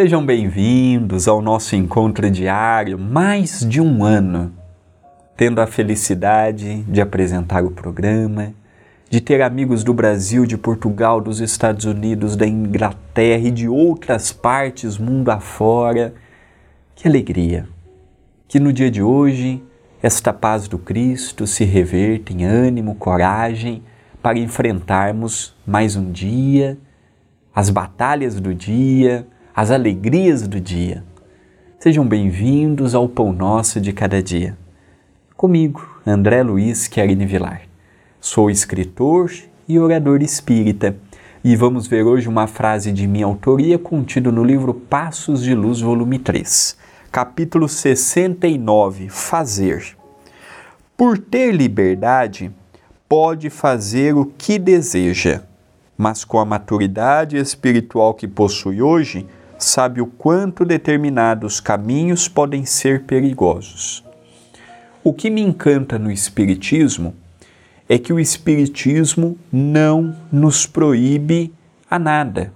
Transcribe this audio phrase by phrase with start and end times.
[0.00, 4.52] Sejam bem-vindos ao nosso encontro diário, mais de um ano,
[5.36, 8.54] tendo a felicidade de apresentar o programa,
[9.10, 14.30] de ter amigos do Brasil, de Portugal, dos Estados Unidos, da Inglaterra e de outras
[14.30, 16.14] partes mundo afora.
[16.94, 17.66] Que alegria!
[18.46, 19.60] Que no dia de hoje
[20.00, 23.82] esta paz do Cristo se reverta em ânimo, coragem
[24.22, 26.78] para enfrentarmos mais um dia,
[27.52, 29.26] as batalhas do dia,
[29.60, 31.02] as alegrias do dia.
[31.80, 34.56] Sejam bem-vindos ao Pão Nosso de Cada Dia.
[35.36, 37.62] Comigo, André Luiz Querini Vilar.
[38.20, 39.32] Sou escritor
[39.68, 40.96] e orador espírita
[41.42, 45.80] e vamos ver hoje uma frase de minha autoria contida no livro Passos de Luz,
[45.80, 46.78] volume 3,
[47.10, 49.96] capítulo 69, Fazer.
[50.96, 52.52] Por ter liberdade,
[53.08, 55.42] pode fazer o que deseja,
[55.96, 59.26] mas com a maturidade espiritual que possui hoje,
[59.58, 64.04] sabe o quanto determinados caminhos podem ser perigosos.
[65.02, 67.14] O que me encanta no Espiritismo
[67.88, 71.52] é que o Espiritismo não nos proíbe
[71.90, 72.52] a nada.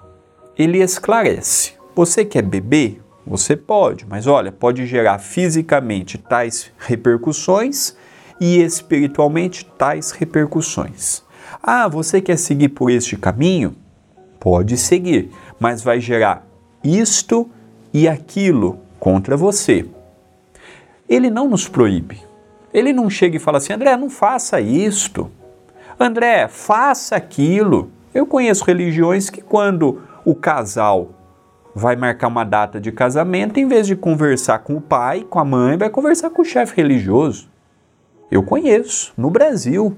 [0.56, 1.73] Ele esclarece.
[1.95, 3.00] Você quer beber?
[3.27, 7.97] Você pode, mas olha, pode gerar fisicamente tais repercussões
[8.41, 11.23] e espiritualmente tais repercussões.
[11.62, 13.77] Ah, você quer seguir por este caminho?
[14.41, 15.30] Pode seguir,
[15.61, 16.52] mas vai gerar
[16.82, 17.48] isto
[17.92, 19.86] e aquilo contra você.
[21.08, 22.20] Ele não nos proíbe.
[22.72, 25.30] Ele não chega e fala assim: André, não faça isto.
[25.98, 27.90] André, faça aquilo.
[28.14, 31.10] Eu conheço religiões que, quando o casal
[31.74, 35.44] vai marcar uma data de casamento, em vez de conversar com o pai, com a
[35.44, 37.48] mãe, vai conversar com o chefe religioso.
[38.30, 39.96] Eu conheço, no Brasil,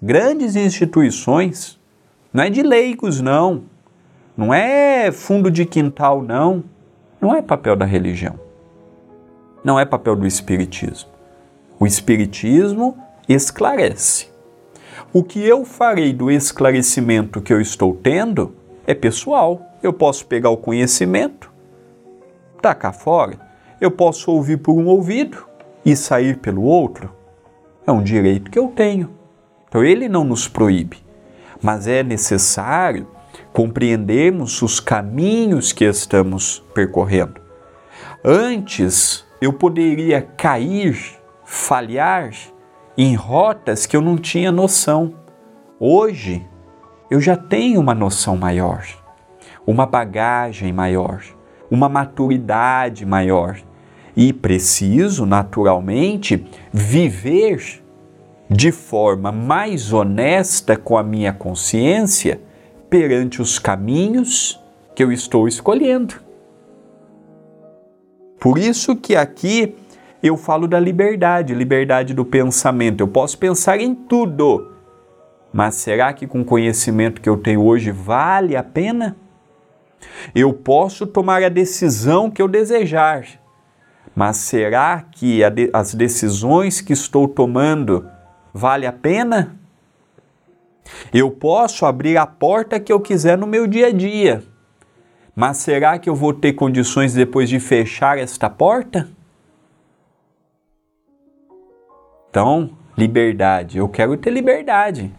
[0.00, 1.78] grandes instituições,
[2.32, 3.64] não é de leigos, não.
[4.36, 6.64] Não é fundo de quintal, não.
[7.20, 8.38] Não é papel da religião.
[9.62, 11.10] Não é papel do Espiritismo.
[11.78, 12.96] O Espiritismo
[13.28, 14.28] esclarece.
[15.12, 18.54] O que eu farei do esclarecimento que eu estou tendo
[18.86, 19.60] é pessoal.
[19.82, 21.52] Eu posso pegar o conhecimento,
[22.60, 23.38] tacar fora.
[23.80, 25.44] Eu posso ouvir por um ouvido
[25.84, 27.12] e sair pelo outro.
[27.86, 29.10] É um direito que eu tenho.
[29.68, 30.98] Então ele não nos proíbe.
[31.60, 33.06] Mas é necessário
[33.52, 37.40] compreendermos os caminhos que estamos percorrendo.
[38.24, 40.96] Antes, eu poderia cair,
[41.44, 42.30] falhar
[42.96, 45.14] em rotas que eu não tinha noção.
[45.78, 46.46] Hoje,
[47.10, 48.84] eu já tenho uma noção maior,
[49.66, 51.22] uma bagagem maior,
[51.70, 53.58] uma maturidade maior
[54.16, 57.82] e preciso, naturalmente, viver
[58.48, 62.40] de forma mais honesta com a minha consciência
[62.92, 64.60] perante os caminhos
[64.94, 66.16] que eu estou escolhendo.
[68.38, 69.74] Por isso que aqui
[70.22, 73.00] eu falo da liberdade, liberdade do pensamento.
[73.00, 74.74] Eu posso pensar em tudo,
[75.50, 79.16] mas será que com o conhecimento que eu tenho hoje vale a pena?
[80.34, 83.24] Eu posso tomar a decisão que eu desejar,
[84.14, 85.40] mas será que
[85.72, 88.06] as decisões que estou tomando
[88.52, 89.61] vale a pena?
[91.12, 94.42] Eu posso abrir a porta que eu quiser no meu dia a dia,
[95.34, 99.08] mas será que eu vou ter condições depois de fechar esta porta?
[102.28, 103.78] Então, liberdade.
[103.78, 105.12] Eu quero ter liberdade,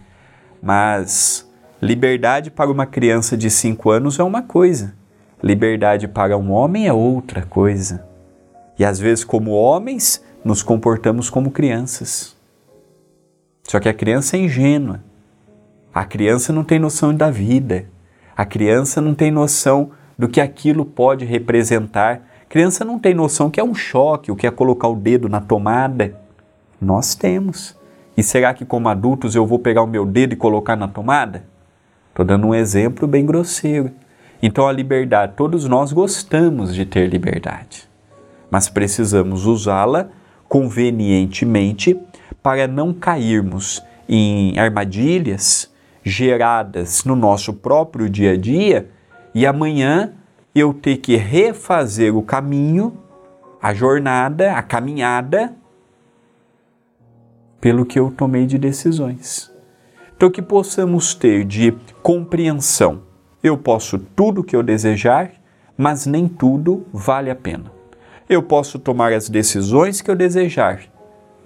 [0.62, 1.50] mas
[1.82, 4.96] liberdade para uma criança de 5 anos é uma coisa,
[5.42, 8.08] liberdade para um homem é outra coisa.
[8.80, 12.36] E às vezes, como homens, nos comportamos como crianças.
[13.64, 15.13] Só que a criança é ingênua
[15.94, 17.86] a criança não tem noção da vida.
[18.36, 22.22] A criança não tem noção do que aquilo pode representar.
[22.42, 25.30] A criança não tem noção que é um choque, o que é colocar o dedo
[25.30, 26.20] na tomada.
[26.82, 27.78] Nós temos.
[28.18, 31.46] E será que, como adultos, eu vou pegar o meu dedo e colocar na tomada?
[32.10, 33.92] Estou dando um exemplo bem grosseiro.
[34.42, 37.88] Então, a liberdade, todos nós gostamos de ter liberdade,
[38.52, 40.10] mas precisamos usá-la
[40.50, 42.00] convenientemente
[42.42, 45.73] para não cairmos em armadilhas
[46.04, 48.90] geradas no nosso próprio dia a dia
[49.34, 50.14] e amanhã
[50.54, 52.98] eu ter que refazer o caminho,
[53.62, 55.56] a jornada, a caminhada
[57.60, 59.52] pelo que eu tomei de decisões.
[60.16, 61.72] Então que possamos ter de
[62.02, 63.02] compreensão.
[63.42, 65.32] Eu posso tudo o que eu desejar,
[65.78, 67.72] mas nem tudo vale a pena.
[68.30, 70.82] Eu posso tomar as decisões que eu desejar,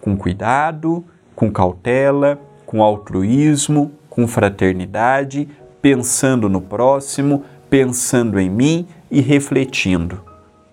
[0.02, 1.04] com cuidado,
[1.36, 5.48] com cautela, com altruísmo, com fraternidade,
[5.80, 10.24] pensando no próximo, pensando em mim e refletindo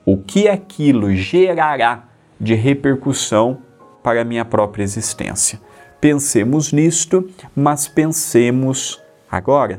[0.03, 2.05] o que aquilo gerará
[2.41, 3.59] de repercussão
[4.03, 5.61] para a minha própria existência.
[6.01, 8.99] Pensemos nisto, mas pensemos
[9.31, 9.79] agora.